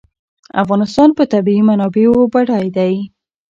[0.61, 2.93] افغانستان په طبیعي منابعو بډای دی.